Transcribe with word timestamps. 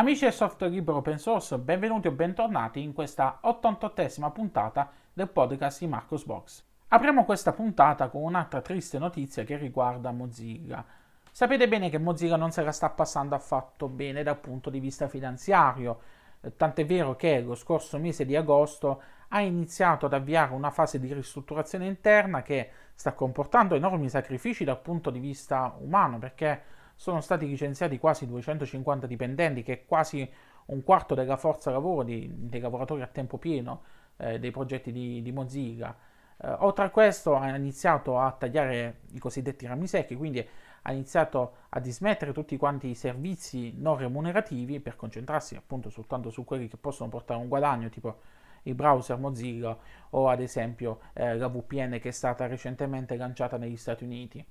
Amici 0.00 0.24
del 0.24 0.32
software 0.32 0.72
libero 0.72 0.96
open 0.96 1.18
source, 1.18 1.58
benvenuti 1.58 2.08
o 2.08 2.12
bentornati 2.12 2.82
in 2.82 2.94
questa 2.94 3.38
88esima 3.44 4.32
puntata 4.32 4.90
del 5.12 5.28
podcast 5.28 5.80
di 5.80 5.88
Marcos 5.88 6.24
Box. 6.24 6.64
Apriamo 6.88 7.26
questa 7.26 7.52
puntata 7.52 8.08
con 8.08 8.22
un'altra 8.22 8.62
triste 8.62 8.98
notizia 8.98 9.44
che 9.44 9.58
riguarda 9.58 10.10
Mozilla. 10.10 10.82
Sapete 11.30 11.68
bene 11.68 11.90
che 11.90 11.98
Mozilla 11.98 12.36
non 12.36 12.50
se 12.50 12.62
la 12.62 12.72
sta 12.72 12.88
passando 12.88 13.34
affatto 13.34 13.88
bene 13.88 14.22
dal 14.22 14.38
punto 14.38 14.70
di 14.70 14.80
vista 14.80 15.06
finanziario, 15.06 16.00
eh, 16.40 16.56
tant'è 16.56 16.86
vero 16.86 17.14
che 17.14 17.42
lo 17.42 17.54
scorso 17.54 17.98
mese 17.98 18.24
di 18.24 18.34
agosto 18.34 19.02
ha 19.28 19.42
iniziato 19.42 20.06
ad 20.06 20.14
avviare 20.14 20.54
una 20.54 20.70
fase 20.70 20.98
di 20.98 21.12
ristrutturazione 21.12 21.84
interna 21.84 22.40
che 22.40 22.70
sta 22.94 23.12
comportando 23.12 23.74
enormi 23.74 24.08
sacrifici 24.08 24.64
dal 24.64 24.80
punto 24.80 25.10
di 25.10 25.18
vista 25.18 25.76
umano, 25.78 26.18
perché 26.18 26.78
sono 27.00 27.22
stati 27.22 27.46
licenziati 27.46 27.98
quasi 27.98 28.26
250 28.26 29.06
dipendenti, 29.06 29.62
che 29.62 29.72
è 29.72 29.84
quasi 29.86 30.30
un 30.66 30.82
quarto 30.82 31.14
della 31.14 31.38
forza 31.38 31.70
lavoro 31.70 32.02
di, 32.02 32.30
dei 32.30 32.60
lavoratori 32.60 33.00
a 33.00 33.06
tempo 33.06 33.38
pieno 33.38 33.84
eh, 34.18 34.38
dei 34.38 34.50
progetti 34.50 34.92
di, 34.92 35.22
di 35.22 35.32
Mozilla. 35.32 35.96
Eh, 36.36 36.50
oltre 36.58 36.84
a 36.84 36.90
questo 36.90 37.36
ha 37.36 37.56
iniziato 37.56 38.18
a 38.18 38.30
tagliare 38.32 39.00
i 39.12 39.18
cosiddetti 39.18 39.66
rami 39.66 39.86
secchi, 39.86 40.14
quindi 40.14 40.46
ha 40.82 40.92
iniziato 40.92 41.54
a 41.70 41.80
dismettere 41.80 42.34
tutti 42.34 42.58
quanti 42.58 42.88
i 42.88 42.94
servizi 42.94 43.72
non 43.78 43.96
remunerativi 43.96 44.78
per 44.80 44.96
concentrarsi 44.96 45.56
appunto 45.56 45.88
soltanto 45.88 46.28
su 46.28 46.44
quelli 46.44 46.68
che 46.68 46.76
possono 46.76 47.08
portare 47.08 47.40
un 47.40 47.48
guadagno, 47.48 47.88
tipo 47.88 48.18
il 48.64 48.74
browser 48.74 49.16
Mozilla 49.16 49.74
o 50.10 50.28
ad 50.28 50.42
esempio 50.42 51.00
eh, 51.14 51.34
la 51.34 51.48
VPN 51.48 51.98
che 51.98 52.10
è 52.10 52.12
stata 52.12 52.46
recentemente 52.46 53.16
lanciata 53.16 53.56
negli 53.56 53.78
Stati 53.78 54.04
Uniti. 54.04 54.44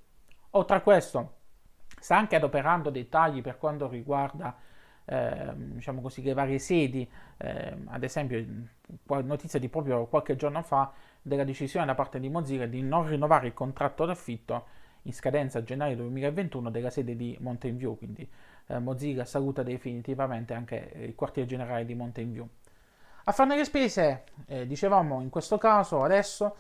Oltre 0.54 0.78
a 0.78 0.82
questo, 0.82 1.38
sta 2.00 2.18
anche 2.18 2.36
adoperando 2.36 2.90
dei 2.90 3.10
tagli 3.10 3.42
per 3.42 3.58
quanto 3.58 3.88
riguarda 3.88 4.56
eh, 5.06 5.54
diciamo 5.56 6.02
così, 6.02 6.22
le 6.22 6.34
varie 6.34 6.60
sedi, 6.60 7.10
eh, 7.38 7.76
ad 7.88 8.04
esempio 8.04 8.46
notizia 9.24 9.60
di 9.60 9.68
proprio 9.68 10.06
qualche 10.06 10.36
giorno 10.36 10.62
fa 10.62 10.92
della 11.22 11.44
decisione 11.44 11.86
da 11.86 11.96
parte 11.96 12.20
di 12.20 12.30
Mozilla 12.30 12.68
di 12.68 12.82
non 12.84 13.08
rinnovare 13.08 13.48
il 13.48 13.54
contratto 13.54 14.06
d'affitto 14.06 14.66
in 15.04 15.14
scadenza 15.14 15.60
a 15.60 15.64
gennaio 15.64 15.96
2021 15.96 16.70
della 16.70 16.92
sede 16.92 17.16
di 17.16 17.36
Mountain 17.40 17.78
View, 17.78 17.98
quindi 17.98 18.30
eh, 18.68 18.78
Mozilla 18.78 19.26
saluta 19.26 19.64
definitivamente 19.64 20.54
anche 20.54 20.92
il 20.96 21.16
quartiere 21.16 21.48
generale 21.48 21.86
di 21.86 21.96
Mountain 21.96 22.32
View. 22.32 22.48
A 23.24 23.32
farne 23.32 23.56
le 23.56 23.66
spese, 23.66 24.26
eh, 24.46 24.68
dicevamo 24.68 25.22
in 25.22 25.30
questo 25.30 25.58
caso 25.58 26.04
adesso, 26.04 26.56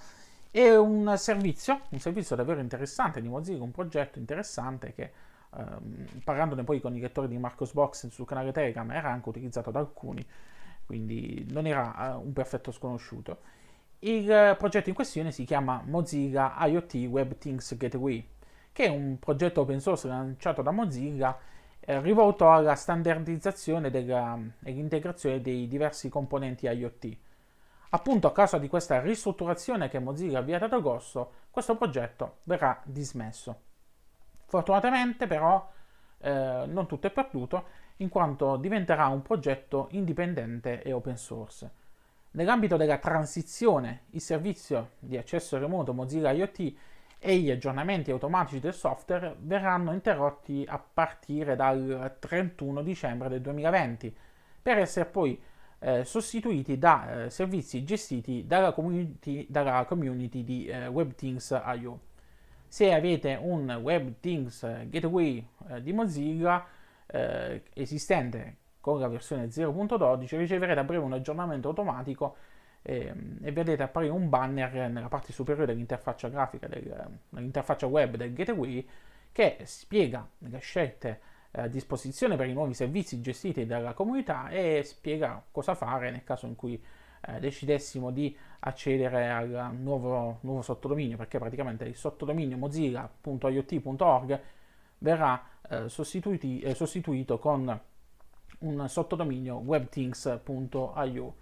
è 0.49 0.75
un 0.75 1.13
servizio, 1.17 1.81
un 1.89 1.99
servizio 1.99 2.35
davvero 2.35 2.59
interessante 2.59 3.21
di 3.21 3.27
Mozilla, 3.27 3.63
un 3.63 3.71
progetto 3.71 4.17
interessante 4.17 4.93
che 4.93 5.11
ehm, 5.55 6.21
parlandone 6.23 6.63
poi 6.63 6.79
con 6.79 6.95
i 6.95 6.99
lettori 6.99 7.27
di 7.27 7.37
Marcos 7.37 7.73
Box 7.73 8.07
sul 8.07 8.25
canale 8.25 8.51
Telegram 8.51 8.89
era 8.91 9.09
anche 9.09 9.29
utilizzato 9.29 9.71
da 9.71 9.79
alcuni, 9.79 10.25
quindi 10.85 11.45
non 11.49 11.65
era 11.65 12.15
uh, 12.15 12.25
un 12.25 12.33
perfetto 12.33 12.71
sconosciuto. 12.71 13.39
Il 13.99 14.55
progetto 14.57 14.89
in 14.89 14.95
questione 14.95 15.31
si 15.31 15.43
chiama 15.43 15.81
Mozilla 15.85 16.55
IoT 16.57 16.93
Web 17.09 17.37
Things 17.37 17.75
Gateway, 17.75 18.25
che 18.71 18.85
è 18.85 18.87
un 18.89 19.19
progetto 19.19 19.61
open 19.61 19.81
source 19.81 20.07
lanciato 20.07 20.61
da 20.61 20.71
Mozilla 20.71 21.37
eh, 21.81 21.99
rivolto 22.01 22.49
alla 22.49 22.75
standardizzazione 22.75 23.89
della, 23.89 24.39
e 24.63 24.71
l'integrazione 24.71 25.41
dei 25.41 25.67
diversi 25.67 26.07
componenti 26.07 26.65
IoT. 26.65 27.17
Appunto 27.89 28.27
a 28.27 28.31
causa 28.31 28.57
di 28.57 28.67
questa 28.67 29.01
ristrutturazione 29.01 29.89
che 29.89 29.99
Mozilla 29.99 30.37
ha 30.37 30.41
avviato 30.41 30.65
ad 30.65 30.73
agosto, 30.73 31.31
questo 31.49 31.75
progetto 31.75 32.37
verrà 32.43 32.79
dismesso. 32.85 33.61
Fortunatamente 34.49 35.27
però 35.27 35.71
eh, 36.21 36.63
non 36.65 36.87
tutto 36.87 37.05
è 37.05 37.11
perduto, 37.11 37.65
in 37.97 38.09
quanto 38.09 38.57
diventerà 38.57 39.05
un 39.05 39.21
progetto 39.21 39.89
indipendente 39.91 40.81
e 40.81 40.91
open 40.91 41.17
source. 41.17 41.69
Nell'ambito 42.31 42.75
della 42.75 42.97
transizione, 42.97 44.05
il 44.11 44.21
servizio 44.21 44.93
di 44.97 45.17
accesso 45.17 45.59
remoto 45.59 45.93
Mozilla 45.93 46.31
IoT 46.31 46.73
e 47.19 47.37
gli 47.37 47.51
aggiornamenti 47.51 48.09
automatici 48.09 48.59
del 48.59 48.73
software 48.73 49.35
verranno 49.37 49.93
interrotti 49.93 50.65
a 50.67 50.79
partire 50.79 51.55
dal 51.55 52.15
31 52.17 52.81
dicembre 52.81 53.29
del 53.29 53.41
2020 53.41 54.15
per 54.63 54.79
essere 54.79 55.05
poi 55.05 55.39
eh, 55.77 56.03
sostituiti 56.03 56.79
da 56.79 57.25
eh, 57.25 57.29
servizi 57.29 57.83
gestiti 57.83 58.47
dalla 58.47 58.71
community, 58.71 59.45
dalla 59.47 59.85
community 59.85 60.43
di 60.43 60.65
eh, 60.65 60.87
WebThings.io. 60.87 62.07
Se 62.69 62.93
avete 62.93 63.35
un 63.41 63.67
WebThings 63.67 64.89
Gateway 64.89 65.45
eh, 65.69 65.81
di 65.81 65.91
Mozilla 65.91 66.63
eh, 67.07 67.63
esistente 67.73 68.57
con 68.79 68.99
la 68.99 69.07
versione 69.07 69.47
0.12 69.47 70.37
riceverete 70.37 70.79
a 70.79 70.83
breve 70.83 71.03
un 71.03 71.13
aggiornamento 71.13 71.69
automatico 71.69 72.35
eh, 72.83 73.11
e 73.41 73.51
vedete 73.51 73.81
apparire 73.81 74.13
un 74.13 74.29
banner 74.29 74.89
nella 74.91 75.07
parte 75.07 75.33
superiore 75.33 75.65
dell'interfaccia 75.65 76.29
grafica, 76.29 76.67
del, 76.67 77.19
dell'interfaccia 77.29 77.87
web 77.87 78.15
del 78.15 78.33
gateway 78.33 78.87
che 79.31 79.57
spiega 79.63 80.27
le 80.37 80.59
scelte 80.59 81.19
a 81.51 81.67
disposizione 81.67 82.35
per 82.35 82.47
i 82.47 82.53
nuovi 82.53 82.75
servizi 82.75 83.19
gestiti 83.19 83.65
dalla 83.65 83.93
comunità 83.93 84.49
e 84.49 84.83
spiega 84.83 85.43
cosa 85.51 85.73
fare 85.73 86.11
nel 86.11 86.23
caso 86.23 86.45
in 86.45 86.55
cui 86.55 86.79
eh, 87.21 87.39
decidessimo 87.39 88.11
di 88.11 88.35
accedere 88.59 89.29
al 89.29 89.75
nuovo, 89.75 90.39
nuovo, 90.41 90.61
sottodominio, 90.61 91.17
perché 91.17 91.39
praticamente 91.39 91.85
il 91.85 91.95
sottodominio 91.95 92.57
mozilla.iot.org 92.57 94.41
verrà 94.99 95.43
eh, 95.69 95.85
eh, 95.85 96.75
sostituito 96.75 97.39
con 97.39 97.81
un 98.59 98.89
sottodominio 98.89 99.55
webthings.io. 99.55 101.35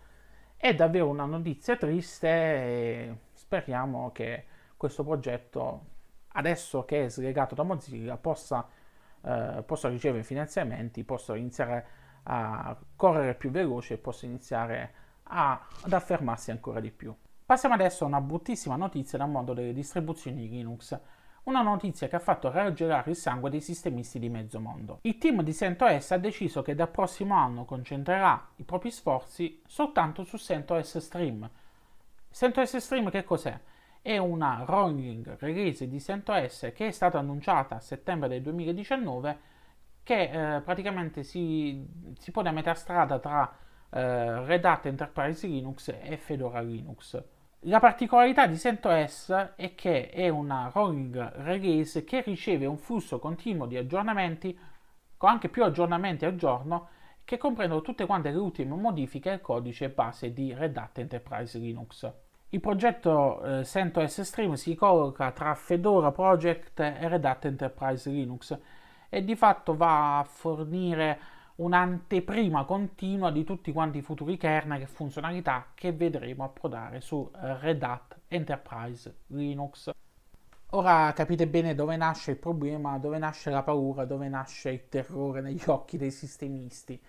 È 0.55 0.73
davvero 0.73 1.07
una 1.07 1.25
notizia 1.25 1.77
triste 1.77 2.27
e 2.27 3.17
speriamo 3.33 4.11
che 4.11 4.45
questo 4.75 5.03
progetto, 5.03 5.85
adesso 6.29 6.85
che 6.85 7.05
è 7.05 7.09
slegato 7.09 7.55
da 7.55 7.63
Mozilla, 7.63 8.17
possa 8.17 8.67
eh, 9.27 9.63
possa 9.65 9.89
ricevere 9.89 10.23
finanziamenti, 10.23 11.03
possa 11.03 11.35
iniziare 11.35 11.85
a 12.23 12.77
correre 12.95 13.35
più 13.35 13.51
veloce 13.51 13.95
e 13.95 13.97
possa 13.97 14.25
iniziare 14.25 14.81
a, 14.83 14.91
ad 15.27 15.93
affermarsi 15.93 16.51
ancora 16.51 16.79
di 16.79 16.91
più. 16.91 17.15
Passiamo 17.45 17.75
adesso 17.75 18.03
a 18.03 18.07
una 18.07 18.21
bruttissima 18.21 18.75
notizia 18.75 19.17
dal 19.17 19.29
mondo 19.29 19.53
delle 19.53 19.73
distribuzioni 19.73 20.47
Linux, 20.49 20.99
una 21.43 21.61
notizia 21.61 22.07
che 22.07 22.17
ha 22.17 22.19
fatto 22.19 22.51
raggelare 22.51 23.11
il 23.11 23.15
sangue 23.15 23.49
dei 23.49 23.61
sistemisti 23.61 24.19
di 24.19 24.29
mezzo 24.29 24.59
mondo. 24.59 24.99
Il 25.03 25.17
team 25.17 25.41
di 25.43 25.53
CentOS 25.53 26.11
ha 26.11 26.17
deciso 26.17 26.61
che 26.61 26.75
dal 26.75 26.89
prossimo 26.89 27.35
anno 27.35 27.63
concentrerà 27.63 28.49
i 28.57 28.63
propri 28.63 28.91
sforzi 28.91 29.61
soltanto 29.65 30.23
su 30.23 30.37
CentOS 30.37 30.97
Stream. 30.97 31.49
CentOS 32.29 32.77
Stream 32.77 33.09
che 33.09 33.23
cos'è? 33.23 33.57
è 34.07 34.17
una 34.17 34.63
rolling 34.65 35.35
release 35.39 35.85
di 35.85 35.99
CentOS 35.99 36.71
che 36.73 36.87
è 36.87 36.91
stata 36.91 37.19
annunciata 37.19 37.75
a 37.75 37.79
settembre 37.81 38.29
del 38.29 38.41
2019 38.41 39.39
che 40.01 40.55
eh, 40.55 40.61
praticamente 40.61 41.23
si, 41.23 41.85
si, 42.17 42.31
pone 42.31 42.47
a 42.47 42.53
metà 42.53 42.73
strada 42.73 43.19
tra 43.19 43.53
eh, 43.89 44.45
Red 44.45 44.65
Hat 44.65 44.85
Enterprise 44.85 45.47
Linux 45.47 45.95
e 46.01 46.17
Fedora 46.17 46.61
Linux. 46.61 47.21
La 47.61 47.79
particolarità 47.79 48.45
di 48.45 48.57
CentOS 48.57 49.53
è 49.55 49.73
che 49.73 50.09
è 50.09 50.29
una 50.29 50.69
rolling 50.73 51.33
release 51.43 52.03
che 52.03 52.21
riceve 52.21 52.65
un 52.65 52.77
flusso 52.77 53.19
continuo 53.19 53.65
di 53.65 53.77
aggiornamenti, 53.77 54.57
con 55.17 55.29
anche 55.29 55.49
più 55.49 55.63
aggiornamenti 55.63 56.25
al 56.25 56.35
giorno, 56.35 56.89
che 57.25 57.37
comprendono 57.37 57.81
tutte 57.81 58.05
quante 58.05 58.29
le 58.29 58.37
ultime 58.37 58.75
modifiche 58.75 59.31
al 59.31 59.41
codice 59.41 59.89
base 59.89 60.31
di 60.31 60.53
Red 60.53 60.77
Hat 60.77 60.99
Enterprise 60.99 61.57
Linux. 61.57 62.09
Il 62.49 62.61
progetto 62.61 63.43
eh, 63.43 63.65
CentOS 63.65 64.21
Stream 64.21 64.53
si 64.53 64.73
colloca 64.75 65.31
tra 65.31 65.53
Fedora 65.53 66.11
Project 66.11 66.79
e 66.79 67.07
Red 67.09 67.25
Hat 67.25 67.43
Enterprise 67.43 68.09
Linux 68.09 68.57
e 69.09 69.23
di 69.25 69.35
fatto 69.35 69.75
va 69.75 70.19
a 70.19 70.23
fornire 70.23 71.19
un'anteprima 71.57 72.65
continua 72.65 73.31
di 73.31 73.43
tutti 73.43 73.71
quanti 73.71 73.99
i 73.99 74.01
futuri 74.01 74.37
kernel 74.37 74.81
e 74.81 74.87
funzionalità 74.87 75.71
che 75.73 75.91
vedremo 75.91 76.43
approdare 76.43 77.01
su 77.01 77.29
eh, 77.33 77.57
Red 77.59 77.81
Hat 77.81 78.19
Enterprise 78.27 79.15
Linux. 79.27 79.91
Ora 80.71 81.13
capite 81.13 81.47
bene 81.47 81.73
dove 81.73 81.95
nasce 81.95 82.31
il 82.31 82.37
problema, 82.37 82.99
dove 82.99 83.17
nasce 83.17 83.49
la 83.49 83.63
paura, 83.63 84.05
dove 84.05 84.27
nasce 84.27 84.69
il 84.69 84.89
terrore 84.89 85.41
negli 85.41 85.63
occhi 85.65 85.97
dei 85.97 86.11
sistemisti. 86.11 87.01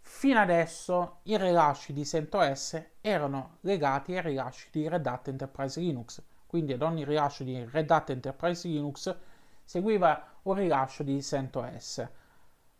Fino 0.00 0.40
adesso 0.40 1.20
i 1.22 1.38
rilasci 1.38 1.92
di 1.92 2.04
CentOS 2.04 2.82
erano 3.00 3.58
legati 3.60 4.14
ai 4.14 4.20
rilasci 4.20 4.68
di 4.70 4.88
Red 4.88 5.06
Hat 5.06 5.28
Enterprise 5.28 5.80
Linux, 5.80 6.22
quindi 6.46 6.72
ad 6.72 6.82
ogni 6.82 7.04
rilascio 7.04 7.44
di 7.44 7.64
Red 7.70 7.90
Hat 7.90 8.10
Enterprise 8.10 8.68
Linux 8.68 9.16
seguiva 9.64 10.26
un 10.42 10.54
rilascio 10.54 11.04
di 11.04 11.22
CentOS. 11.22 12.06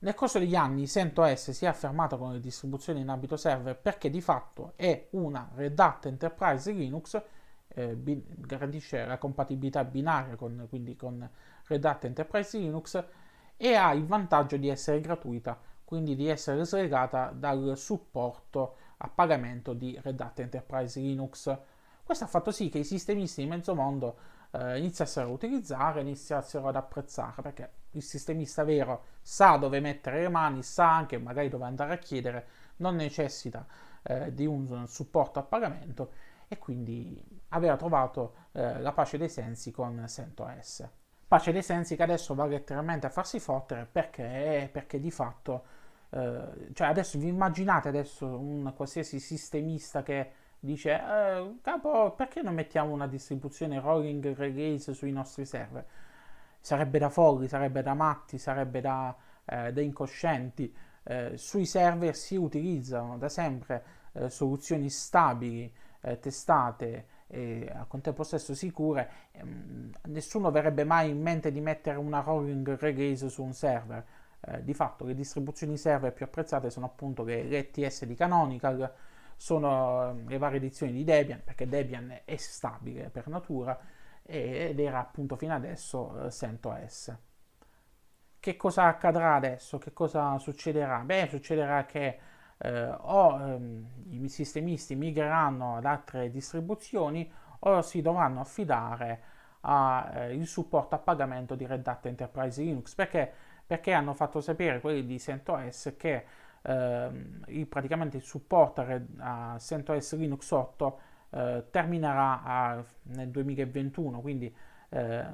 Nel 0.03 0.15
corso 0.15 0.41
degli 0.41 0.57
anni 0.57 0.89
CentOS 0.89 1.53
si 1.53 1.65
è 1.65 1.69
affermato 1.69 2.19
con 2.19 2.33
le 2.33 2.41
distribuzioni 2.41 3.01
in 3.01 3.09
ambito 3.09 3.37
server 3.37 3.79
perché 3.79 4.11
di 4.11 4.21
fatto 4.21 4.73
è 4.75 5.07
una 5.11 5.49
Red 5.55 5.79
Hat 5.79 6.07
Enterprise 6.07 6.73
Linux, 6.73 7.23
eh, 7.69 7.95
bi- 7.95 8.25
garantisce 8.37 9.05
la 9.05 9.17
compatibilità 9.19 9.85
binaria 9.85 10.35
con, 10.35 10.67
quindi 10.69 10.97
con 10.97 11.29
Red 11.67 11.85
Hat 11.85 12.05
Enterprise 12.05 12.59
Linux 12.59 13.05
e 13.57 13.75
ha 13.75 13.93
il 13.93 14.05
vantaggio 14.05 14.57
di 14.57 14.69
essere 14.69 15.01
gratuita 15.01 15.57
quindi 15.85 16.17
di 16.17 16.27
essere 16.27 16.65
slegata 16.65 17.31
dal 17.33 17.75
supporto 17.77 18.77
a 18.97 19.09
pagamento 19.09 19.73
di 19.73 19.97
Red 20.03 20.21
Hat 20.21 20.41
Enterprise 20.41 20.99
Linux. 20.99 21.55
Questo 22.03 22.25
ha 22.25 22.27
fatto 22.27 22.51
sì 22.51 22.71
che 22.71 22.79
i 22.79 22.85
sistemisti 22.85 23.43
di 23.43 23.49
mezzo 23.49 23.75
mondo 23.75 24.17
eh, 24.53 24.79
iniziassero 24.79 25.29
a 25.29 25.33
utilizzare, 25.33 26.01
iniziassero 26.01 26.67
ad 26.67 26.77
apprezzare, 26.77 27.43
perché 27.43 27.71
il 27.93 28.03
sistemista 28.03 28.65
vero 28.65 29.05
sa 29.21 29.57
dove 29.57 29.81
mettere 29.81 30.23
le 30.23 30.29
mani, 30.29 30.63
sa 30.63 30.95
anche 30.95 31.19
magari 31.19 31.49
dove 31.49 31.65
andare 31.65 31.95
a 31.95 31.99
chiedere, 31.99 32.47
non 32.77 32.97
necessita 32.97 33.67
eh, 34.03 34.33
di 34.35 34.47
un 34.47 34.87
supporto 34.87 35.39
a 35.39 35.43
pagamento 35.43 36.13
e 36.49 36.59
quindi 36.59 37.21
aveva 37.49 37.77
trovato 37.77 38.35
eh, 38.53 38.81
la 38.81 38.93
pace 38.93 39.17
dei 39.19 39.29
sensi 39.29 39.71
con 39.71 40.05
CentOS. 40.07 40.89
Pace 41.27 41.53
dei 41.53 41.63
sensi 41.63 41.97
che 41.97 42.03
adesso 42.03 42.35
va 42.35 42.45
letteralmente 42.45 43.07
a 43.07 43.11
farsi 43.11 43.41
fottere 43.41 43.87
perché, 43.91 44.69
perché 44.71 45.01
di 45.01 45.11
fatto, 45.11 45.65
eh, 46.11 46.71
cioè 46.75 46.89
adesso 46.89 47.19
vi 47.19 47.29
immaginate 47.29 47.89
adesso 47.89 48.27
un 48.27 48.71
qualsiasi 48.77 49.19
sistemista 49.19 50.03
che 50.03 50.31
dice 50.59 50.93
eh, 50.93 51.59
capo 51.63 52.13
perché 52.13 52.43
non 52.43 52.55
mettiamo 52.55 52.93
una 52.93 53.07
distribuzione 53.07 53.81
rolling 53.81 54.37
release 54.37 54.93
sui 54.93 55.11
nostri 55.11 55.47
server? 55.47 55.85
Sarebbe 56.63 57.01
da 57.01 57.09
folli, 57.09 57.49
sarebbe 57.49 57.83
da 57.83 57.93
matti, 57.93 58.39
sarebbe 58.39 58.81
da, 58.81 59.15
eh, 59.45 59.73
da 59.73 59.81
incoscienti. 59.81 60.73
Eh, 61.03 61.33
sui 61.37 61.67
server 61.67 62.15
si 62.15 62.37
utilizzano 62.37 63.19
da 63.19 63.29
sempre 63.29 63.85
eh, 64.13 64.31
soluzioni 64.31 64.89
stabili, 64.89 65.73
eh, 66.03 66.21
testate 66.21 67.07
e 67.27 67.69
al 67.75 67.89
contempo 67.89 68.23
stesso 68.23 68.55
sicure, 68.55 69.11
ehm, 69.33 69.91
nessuno 70.09 70.51
verrebbe 70.51 70.85
mai 70.85 71.11
in 71.11 71.21
mente 71.21 71.51
di 71.51 71.61
mettere 71.61 71.99
una 71.99 72.21
rolling 72.21 72.79
release 72.79 73.29
su 73.29 73.43
un 73.43 73.55
server. 73.55 74.05
Eh, 74.45 74.63
di 74.65 74.75
fatto 74.75 75.05
le 75.05 75.15
distribuzioni 75.15 75.77
server 75.77 76.13
più 76.13 76.25
apprezzate 76.25 76.71
sono 76.71 76.87
appunto 76.87 77.23
le, 77.25 77.45
le 77.45 77.71
ETS 77.73 78.05
di 78.05 78.15
Canonical, 78.15 78.93
sono 79.37 80.11
ehm, 80.11 80.29
le 80.29 80.39
varie 80.39 80.59
edizioni 80.59 80.93
di 80.93 81.03
Debian, 81.03 81.41
perché 81.43 81.67
Debian 81.67 82.21
è 82.25 82.37
stabile 82.37 83.09
per 83.09 83.27
natura 83.29 83.77
ed 84.33 84.81
era 84.81 84.99
appunto 84.99 85.37
fino 85.37 85.55
adesso 85.55 86.25
eh, 86.27 86.31
CentOS. 86.31 87.17
Che 88.41 88.57
cosa 88.57 88.85
accadrà 88.87 89.35
adesso? 89.35 89.79
Che 89.79 89.93
cosa 89.93 90.39
succederà? 90.39 91.01
Beh, 91.01 91.29
succederà 91.29 91.85
che 91.85 92.19
eh, 92.59 92.85
o 92.87 93.39
ehm, 93.39 93.87
i 94.11 94.29
sistemisti 94.29 94.95
migreranno 94.97 95.77
ad 95.77 95.85
altre 95.85 96.31
distribuzioni 96.31 97.31
o 97.61 97.83
si 97.83 98.01
dovranno 98.01 98.41
affidare 98.41 99.23
al 99.61 100.33
eh, 100.33 100.45
supporto 100.45 100.95
a 100.95 100.99
pagamento 100.99 101.55
di 101.55 101.67
Red 101.67 101.87
Hat 101.87 102.07
Enterprise 102.07 102.61
Linux 102.61 102.95
perché, 102.95 103.31
perché 103.67 103.93
hanno 103.93 104.15
fatto 104.15 104.41
sapere 104.41 104.81
quelli 104.81 105.05
di 105.07 105.21
CentOS 105.21 105.95
che 105.97 106.25
ehm, 106.63 107.45
il, 107.49 107.67
praticamente 107.67 108.17
il 108.17 108.23
supporto 108.25 108.81
a, 108.81 108.85
Red, 108.85 109.09
a 109.19 109.57
CentOS 109.59 110.17
Linux 110.17 110.51
8 110.51 111.01
eh, 111.33 111.65
terminerà 111.71 112.43
a, 112.43 112.85
nel 113.05 113.29
2021 113.29 114.21
quindi 114.21 114.55
eh, 114.91 115.25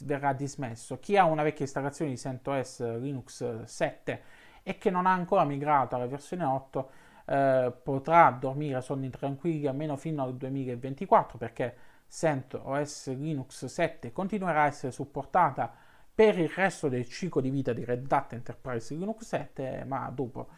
verrà 0.00 0.32
dismesso. 0.32 0.98
Chi 0.98 1.16
ha 1.16 1.24
una 1.24 1.42
vecchia 1.42 1.64
installazione 1.64 2.10
di 2.10 2.16
CentOS 2.16 2.98
Linux 2.98 3.64
7 3.64 4.22
e 4.62 4.78
che 4.78 4.90
non 4.90 5.06
ha 5.06 5.12
ancora 5.12 5.44
migrato 5.44 5.94
alla 5.94 6.06
versione 6.06 6.44
8 6.44 6.90
eh, 7.26 7.72
potrà 7.82 8.30
dormire 8.30 8.80
sonni 8.80 9.10
tranquilli 9.10 9.66
almeno 9.66 9.96
fino 9.96 10.22
al 10.22 10.34
2024 10.36 11.38
perché 11.38 11.76
CentOS 12.08 13.14
Linux 13.16 13.66
7 13.66 14.12
continuerà 14.12 14.62
a 14.62 14.66
essere 14.66 14.92
supportata 14.92 15.72
per 16.14 16.38
il 16.38 16.48
resto 16.48 16.88
del 16.88 17.08
ciclo 17.08 17.40
di 17.40 17.50
vita 17.50 17.72
di 17.72 17.84
Red 17.84 18.10
Hat 18.10 18.32
Enterprise 18.32 18.94
Linux 18.94 19.24
7 19.24 19.84
ma 19.86 20.10
dopo 20.10 20.48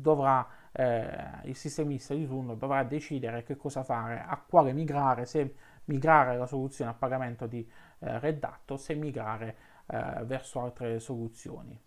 dovrà 0.00 0.46
eh, 0.72 1.40
il 1.44 1.56
sistemista 1.56 2.14
di 2.14 2.24
turno 2.24 2.54
dovrà 2.54 2.84
decidere 2.84 3.42
che 3.42 3.56
cosa 3.56 3.82
fare, 3.82 4.22
a 4.24 4.36
quale 4.36 4.72
migrare, 4.72 5.26
se 5.26 5.54
migrare 5.86 6.34
alla 6.34 6.46
soluzione 6.46 6.90
a 6.90 6.94
pagamento 6.94 7.46
di 7.46 7.68
eh, 7.98 8.18
Red 8.20 8.42
Hat 8.44 8.70
o 8.70 8.76
se 8.76 8.94
migrare 8.94 9.56
eh, 9.86 10.24
verso 10.24 10.60
altre 10.60 11.00
soluzioni. 11.00 11.78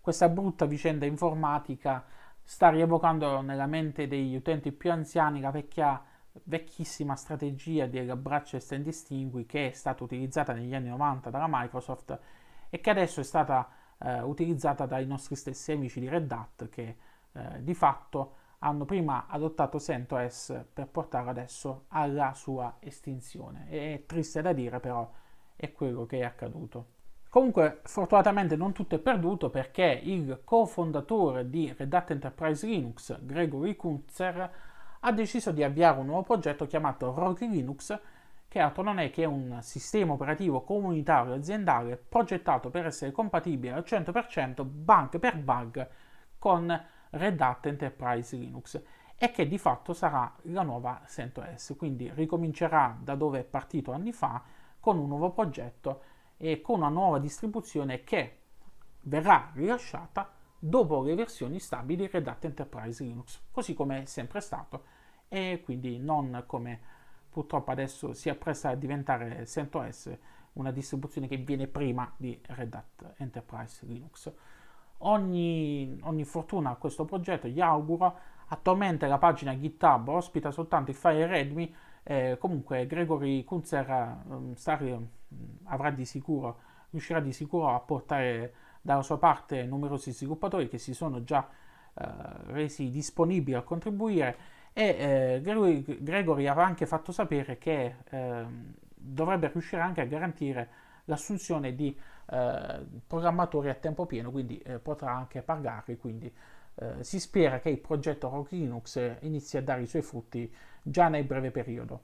Questa 0.00 0.28
brutta 0.28 0.66
vicenda 0.66 1.06
informatica 1.06 2.04
sta 2.42 2.68
rievocando 2.68 3.40
nella 3.42 3.66
mente 3.66 4.08
degli 4.08 4.34
utenti 4.34 4.72
più 4.72 4.90
anziani 4.90 5.40
la 5.40 5.50
vecchia, 5.50 6.02
vecchissima 6.42 7.14
strategia 7.14 7.86
del 7.86 8.16
Braccia 8.16 8.58
and 8.74 8.84
Distingui 8.84 9.46
che 9.46 9.68
è 9.68 9.72
stata 9.72 10.02
utilizzata 10.02 10.52
negli 10.52 10.74
anni 10.74 10.88
90 10.88 11.30
dalla 11.30 11.46
Microsoft 11.48 12.18
e 12.68 12.80
che 12.80 12.90
adesso 12.90 13.20
è 13.20 13.24
stata 13.24 13.68
eh, 14.04 14.20
utilizzata 14.20 14.86
dai 14.86 15.06
nostri 15.06 15.34
stessi 15.34 15.72
amici 15.72 15.98
di 15.98 16.08
Red 16.08 16.30
Hat 16.30 16.68
che 16.68 16.96
eh, 17.32 17.62
di 17.62 17.74
fatto 17.74 18.42
hanno 18.58 18.84
prima 18.84 19.26
adottato 19.28 19.80
CentOS 19.80 20.64
per 20.72 20.88
portarlo 20.88 21.30
adesso 21.30 21.84
alla 21.88 22.32
sua 22.34 22.76
estinzione. 22.80 23.66
È 23.68 24.04
triste 24.06 24.42
da 24.42 24.52
dire 24.52 24.80
però 24.80 25.10
è 25.56 25.72
quello 25.72 26.06
che 26.06 26.18
è 26.18 26.24
accaduto. 26.24 26.92
Comunque, 27.28 27.80
fortunatamente 27.82 28.54
non 28.54 28.72
tutto 28.72 28.94
è 28.94 29.00
perduto 29.00 29.50
perché 29.50 30.00
il 30.04 30.42
cofondatore 30.44 31.50
di 31.50 31.74
Red 31.76 31.92
Hat 31.92 32.12
Enterprise 32.12 32.64
Linux, 32.64 33.18
Gregory 33.22 33.74
Kunzer, 33.74 34.52
ha 35.00 35.12
deciso 35.12 35.50
di 35.50 35.62
avviare 35.62 35.98
un 35.98 36.06
nuovo 36.06 36.22
progetto 36.22 36.66
chiamato 36.66 37.12
Rocky 37.12 37.48
Linux, 37.48 37.98
che 38.54 38.60
altro 38.60 38.84
non 38.84 39.00
è 39.00 39.10
che 39.10 39.24
un 39.24 39.58
sistema 39.62 40.12
operativo 40.12 40.62
comunitario 40.62 41.34
aziendale 41.34 41.96
progettato 41.96 42.70
per 42.70 42.86
essere 42.86 43.10
compatibile 43.10 43.72
al 43.72 43.82
100% 43.84 44.62
bug 44.64 45.18
per 45.18 45.38
bug 45.38 45.88
con 46.38 46.86
Red 47.10 47.40
Hat 47.40 47.66
Enterprise 47.66 48.36
Linux 48.36 48.80
e 49.16 49.32
che 49.32 49.48
di 49.48 49.58
fatto 49.58 49.92
sarà 49.92 50.32
la 50.42 50.62
nuova 50.62 51.02
CentOS, 51.04 51.74
quindi 51.76 52.08
ricomincerà 52.14 52.96
da 53.02 53.16
dove 53.16 53.40
è 53.40 53.42
partito 53.42 53.90
anni 53.90 54.12
fa 54.12 54.40
con 54.78 54.98
un 54.98 55.08
nuovo 55.08 55.32
progetto 55.32 56.02
e 56.36 56.60
con 56.60 56.76
una 56.76 56.88
nuova 56.90 57.18
distribuzione 57.18 58.04
che 58.04 58.42
verrà 59.00 59.50
rilasciata 59.52 60.30
dopo 60.56 61.02
le 61.02 61.16
versioni 61.16 61.58
stabili 61.58 62.06
Red 62.06 62.28
Hat 62.28 62.44
Enterprise 62.44 63.02
Linux, 63.02 63.46
così 63.50 63.74
come 63.74 64.02
è 64.02 64.04
sempre 64.04 64.38
stato 64.38 64.84
e 65.26 65.60
quindi 65.64 65.98
non 65.98 66.44
come 66.46 66.93
purtroppo 67.34 67.72
adesso 67.72 68.12
si 68.12 68.28
appresta 68.28 68.68
a 68.68 68.74
diventare 68.76 69.44
CentOS, 69.44 70.16
una 70.52 70.70
distribuzione 70.70 71.26
che 71.26 71.36
viene 71.36 71.66
prima 71.66 72.08
di 72.16 72.40
Red 72.46 72.72
Hat 72.72 73.14
Enterprise 73.16 73.84
Linux. 73.86 74.32
Ogni, 74.98 75.98
ogni 76.02 76.24
fortuna 76.24 76.70
a 76.70 76.76
questo 76.76 77.04
progetto, 77.04 77.48
gli 77.48 77.60
auguro. 77.60 78.16
Attualmente 78.46 79.08
la 79.08 79.18
pagina 79.18 79.58
GitHub 79.58 80.06
ospita 80.08 80.52
soltanto 80.52 80.92
il 80.92 80.96
file 80.96 81.26
README 81.26 81.72
eh, 82.04 82.36
comunque 82.38 82.86
Gregory 82.86 83.42
Kunzer 83.42 84.20
um, 84.26 84.54
avrà 85.64 85.90
di 85.90 86.04
sicuro, 86.04 86.60
riuscirà 86.90 87.18
di 87.18 87.32
sicuro 87.32 87.74
a 87.74 87.80
portare 87.80 88.54
dalla 88.80 89.02
sua 89.02 89.18
parte 89.18 89.64
numerosi 89.64 90.12
sviluppatori 90.12 90.68
che 90.68 90.78
si 90.78 90.94
sono 90.94 91.24
già 91.24 91.48
eh, 91.94 92.06
resi 92.52 92.90
disponibili 92.90 93.56
a 93.56 93.62
contribuire 93.62 94.36
e 94.76 95.40
eh, 95.40 95.40
Gregory, 95.40 96.46
aveva 96.46 96.66
anche 96.66 96.84
fatto 96.84 97.12
sapere 97.12 97.58
che 97.58 97.94
eh, 98.10 98.44
dovrebbe 98.92 99.48
riuscire 99.48 99.80
anche 99.80 100.00
a 100.00 100.04
garantire 100.04 100.68
l'assunzione 101.04 101.76
di 101.76 101.96
eh, 102.30 102.84
programmatori 103.06 103.68
a 103.68 103.74
tempo 103.74 104.04
pieno, 104.04 104.32
quindi 104.32 104.58
eh, 104.58 104.80
potrà 104.80 105.12
anche 105.12 105.42
pagarli, 105.42 105.96
quindi 105.96 106.34
eh, 106.74 107.04
si 107.04 107.20
spera 107.20 107.60
che 107.60 107.68
il 107.68 107.78
progetto 107.78 108.28
Rock 108.28 108.50
Linux 108.50 109.00
inizi 109.20 109.56
a 109.56 109.62
dare 109.62 109.82
i 109.82 109.86
suoi 109.86 110.02
frutti 110.02 110.52
già 110.82 111.08
nel 111.08 111.24
breve 111.24 111.52
periodo 111.52 112.02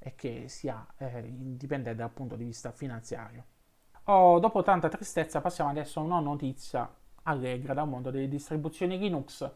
e 0.00 0.16
che 0.16 0.48
sia 0.48 0.84
eh, 0.96 1.20
indipendente 1.20 1.98
dal 1.98 2.10
punto 2.10 2.34
di 2.34 2.44
vista 2.44 2.72
finanziario. 2.72 3.44
Oh, 4.04 4.40
dopo 4.40 4.62
tanta 4.62 4.88
tristezza 4.88 5.40
passiamo 5.40 5.70
adesso 5.70 6.00
a 6.00 6.02
una 6.02 6.18
notizia 6.18 6.90
allegra 7.24 7.74
dal 7.74 7.86
mondo 7.86 8.10
delle 8.10 8.26
distribuzioni 8.26 8.98
Linux, 8.98 9.48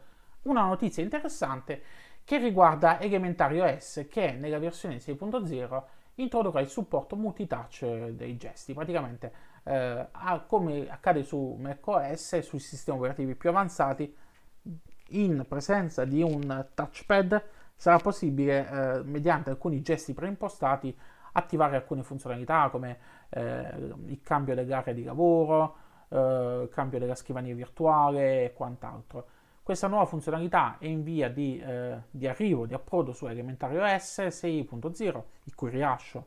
una 0.42 0.62
notizia 0.62 1.02
interessante 1.02 1.82
che 2.24 2.38
riguarda 2.38 3.00
Elementary 3.00 3.58
OS 3.60 4.06
che 4.08 4.32
nella 4.32 4.58
versione 4.58 4.96
6.0 4.96 5.82
introdurrà 6.16 6.60
il 6.60 6.68
supporto 6.68 7.16
multitouch 7.16 7.84
dei 8.10 8.36
gesti, 8.36 8.74
praticamente 8.74 9.32
eh, 9.64 10.06
come 10.46 10.88
accade 10.88 11.22
su 11.24 11.56
macOS 11.58 12.34
e 12.34 12.42
sui 12.42 12.58
sistemi 12.58 12.98
operativi 12.98 13.34
più 13.34 13.48
avanzati 13.48 14.14
in 15.12 15.44
presenza 15.48 16.04
di 16.04 16.22
un 16.22 16.66
touchpad 16.74 17.42
sarà 17.76 17.98
possibile, 17.98 18.68
eh, 18.68 19.02
mediante 19.02 19.50
alcuni 19.50 19.82
gesti 19.82 20.14
preimpostati, 20.14 20.96
attivare 21.32 21.76
alcune 21.76 22.02
funzionalità 22.02 22.68
come 22.70 22.98
eh, 23.30 23.74
il 24.06 24.20
cambio 24.22 24.54
dell'area 24.54 24.94
di 24.94 25.02
lavoro, 25.02 25.76
eh, 26.08 26.60
il 26.62 26.68
cambio 26.70 26.98
della 26.98 27.14
scrivania 27.14 27.54
virtuale 27.54 28.44
e 28.44 28.52
quant'altro. 28.52 29.26
Questa 29.62 29.86
nuova 29.86 30.06
funzionalità 30.06 30.78
è 30.78 30.86
in 30.86 31.04
via 31.04 31.28
di, 31.30 31.56
eh, 31.58 32.02
di 32.10 32.26
arrivo, 32.26 32.66
di 32.66 32.74
approdo 32.74 33.12
su 33.12 33.28
Elementary 33.28 33.76
OS 33.76 34.18
6.0, 34.18 35.22
il 35.44 35.54
cui 35.54 35.70
rilascio 35.70 36.26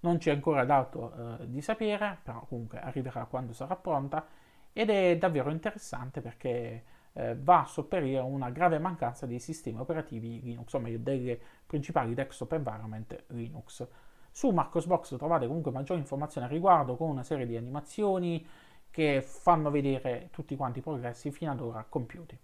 non 0.00 0.18
ci 0.18 0.28
è 0.28 0.32
ancora 0.32 0.64
dato 0.64 1.38
eh, 1.38 1.48
di 1.48 1.60
sapere, 1.60 2.18
però 2.22 2.44
comunque 2.46 2.80
arriverà 2.80 3.26
quando 3.26 3.52
sarà 3.52 3.76
pronta 3.76 4.26
ed 4.72 4.90
è 4.90 5.16
davvero 5.16 5.50
interessante 5.50 6.20
perché 6.20 6.84
eh, 7.12 7.36
va 7.36 7.60
a 7.60 7.66
sopperire 7.66 8.18
una 8.18 8.50
grave 8.50 8.80
mancanza 8.80 9.24
dei 9.24 9.38
sistemi 9.38 9.78
operativi 9.78 10.40
Linux, 10.42 10.72
o 10.72 10.80
meglio 10.80 10.98
delle 10.98 11.40
principali 11.64 12.12
desktop 12.12 12.52
environment 12.54 13.24
Linux. 13.28 13.86
Su 14.32 14.50
Marcosbox 14.50 15.16
trovate 15.16 15.46
comunque 15.46 15.70
maggiori 15.70 16.00
informazioni 16.00 16.48
al 16.48 16.52
riguardo 16.52 16.96
con 16.96 17.08
una 17.08 17.22
serie 17.22 17.46
di 17.46 17.56
animazioni 17.56 18.44
che 18.90 19.22
fanno 19.22 19.70
vedere 19.70 20.28
tutti 20.32 20.56
quanti 20.56 20.80
i 20.80 20.82
progressi 20.82 21.30
fino 21.30 21.52
ad 21.52 21.60
ora 21.60 21.86
compiuti. 21.88 22.36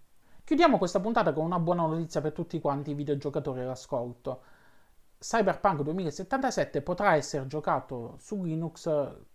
Chiudiamo 0.51 0.77
questa 0.77 0.99
puntata 0.99 1.31
con 1.31 1.45
una 1.45 1.59
buona 1.59 1.85
notizia 1.85 2.19
per 2.19 2.33
tutti 2.33 2.59
quanti 2.59 2.91
i 2.91 2.93
videogiocatori 2.93 3.61
all'ascolto. 3.61 4.41
Cyberpunk 5.17 5.81
2077 5.81 6.81
potrà 6.81 7.15
essere 7.15 7.47
giocato 7.47 8.17
su 8.19 8.43
Linux 8.43 8.89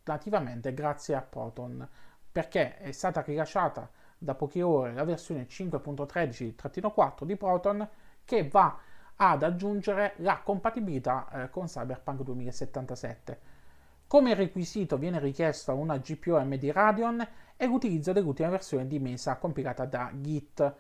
nativamente 0.05 0.75
grazie 0.75 1.15
a 1.15 1.23
Proton 1.23 1.89
perché 2.31 2.77
è 2.77 2.93
stata 2.93 3.23
rilasciata 3.23 3.89
da 4.19 4.35
poche 4.35 4.61
ore 4.61 4.93
la 4.93 5.05
versione 5.05 5.47
5.13-4 5.47 7.25
di 7.25 7.37
Proton 7.37 7.89
che 8.23 8.47
va 8.47 8.79
ad 9.17 9.43
aggiungere 9.43 10.17
la 10.17 10.43
compatibilità 10.45 11.29
eh, 11.31 11.49
con 11.49 11.65
Cyberpunk 11.65 12.21
2077. 12.25 13.41
Come 14.07 14.35
requisito 14.35 14.99
viene 14.99 15.19
richiesta 15.19 15.73
una 15.73 15.97
GPU 15.97 16.35
AMD 16.35 16.65
Radeon 16.65 17.27
e 17.57 17.65
l'utilizzo 17.65 18.13
dell'ultima 18.13 18.51
versione 18.51 18.87
di 18.87 18.99
Mesa 18.99 19.37
compilata 19.37 19.87
da 19.87 20.13
Git. 20.13 20.75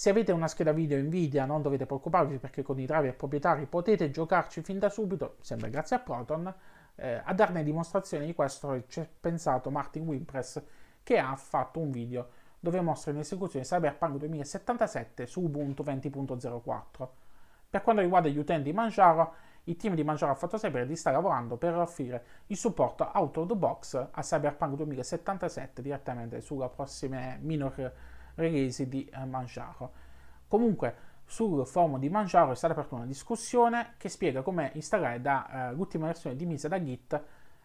Se 0.00 0.08
avete 0.08 0.32
una 0.32 0.48
scheda 0.48 0.72
video 0.72 0.98
Nvidia 0.98 1.44
non 1.44 1.60
dovete 1.60 1.84
preoccuparvi 1.84 2.38
perché 2.38 2.62
con 2.62 2.78
i 2.78 2.86
driver 2.86 3.14
proprietari 3.14 3.66
potete 3.66 4.10
giocarci 4.10 4.62
fin 4.62 4.78
da 4.78 4.88
subito, 4.88 5.36
sempre 5.42 5.68
grazie 5.68 5.96
a 5.96 5.98
Proton. 5.98 6.54
Eh, 6.94 7.20
a 7.22 7.34
darne 7.34 7.62
dimostrazione 7.62 8.24
di 8.24 8.32
questo 8.32 8.82
c'è 8.88 9.06
pensato 9.20 9.70
Martin 9.70 10.06
Wimpress 10.06 10.62
che 11.02 11.18
ha 11.18 11.36
fatto 11.36 11.80
un 11.80 11.90
video 11.90 12.30
dove 12.58 12.80
mostra 12.80 13.10
in 13.10 13.18
esecuzione 13.18 13.66
Cyberpunk 13.66 14.16
2077 14.16 15.26
su 15.26 15.42
Ubuntu 15.42 15.82
20.04. 15.82 17.08
Per 17.68 17.82
quanto 17.82 18.00
riguarda 18.00 18.30
gli 18.30 18.38
utenti 18.38 18.72
Manjaro, 18.72 19.34
il 19.64 19.76
team 19.76 19.94
di 19.94 20.02
Manjaro 20.02 20.32
ha 20.32 20.34
fatto 20.34 20.56
sapere 20.56 20.86
di 20.86 20.96
stare 20.96 21.16
lavorando 21.16 21.58
per 21.58 21.74
offrire 21.74 22.24
il 22.46 22.56
supporto 22.56 23.10
out 23.12 23.36
of 23.36 23.48
the 23.48 23.54
box 23.54 24.08
a 24.10 24.22
Cyberpunk 24.22 24.76
2077 24.76 25.82
direttamente 25.82 26.40
sulla 26.40 26.70
prossima 26.70 27.36
minor 27.38 27.92
release 28.34 28.88
di 28.88 29.04
eh, 29.04 29.24
Manjaro. 29.24 29.92
Comunque, 30.48 31.08
sul 31.24 31.64
forum 31.64 31.98
di 31.98 32.08
Manjaro 32.08 32.50
è 32.50 32.56
stata 32.56 32.72
aperta 32.72 32.96
una 32.96 33.06
discussione 33.06 33.94
che 33.98 34.08
spiega 34.08 34.42
come 34.42 34.72
installare 34.74 35.20
da, 35.20 35.70
uh, 35.70 35.76
l'ultima 35.76 36.06
versione 36.06 36.34
di 36.34 36.44
Misa 36.44 36.66
da 36.66 36.82
Git 36.82 37.22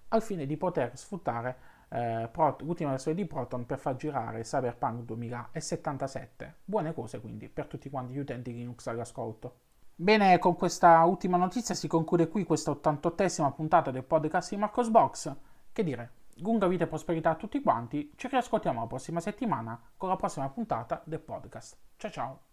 al 0.09 0.21
fine 0.21 0.45
di 0.45 0.55
poter 0.55 0.95
sfruttare 0.95 1.57
uh, 1.89 2.29
Prot- 2.29 2.61
l'ultima 2.61 2.91
versione 2.91 3.17
di 3.17 3.25
Proton 3.25 3.65
per 3.65 3.79
far 3.79 3.95
girare 3.95 4.41
Cyberpunk 4.41 5.03
2077. 5.03 6.55
Buone 6.63 6.93
cose 6.93 7.19
quindi 7.19 7.49
per 7.49 7.65
tutti 7.65 7.89
quanti 7.89 8.13
gli 8.13 8.19
utenti 8.19 8.53
Linux 8.53 8.85
all'ascolto. 8.85 9.55
Bene, 9.95 10.37
con 10.37 10.55
questa 10.55 11.03
ultima 11.05 11.37
notizia 11.37 11.73
si 11.73 11.87
conclude 11.87 12.27
qui 12.27 12.43
questa 12.43 12.71
88esima 12.71 13.51
puntata 13.51 13.89
del 13.89 14.03
podcast 14.03 14.49
di 14.51 14.57
Marcos 14.57 14.89
Box. 14.89 15.33
Che 15.71 15.83
dire, 15.83 16.11
lunga 16.35 16.67
vita 16.67 16.83
e 16.83 16.87
prosperità 16.87 17.31
a 17.31 17.35
tutti 17.35 17.61
quanti, 17.61 18.11
ci 18.15 18.27
riascoltiamo 18.27 18.81
la 18.81 18.87
prossima 18.87 19.19
settimana 19.19 19.79
con 19.95 20.09
la 20.09 20.15
prossima 20.15 20.49
puntata 20.49 21.01
del 21.05 21.19
podcast. 21.19 21.77
Ciao 21.97 22.11
ciao! 22.11 22.44